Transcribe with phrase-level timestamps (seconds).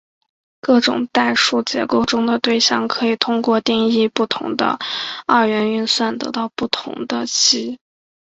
[0.61, 4.79] 各种代数结构中的对象可以通过定义不同的
[5.27, 7.77] 二元运算得到不同的积。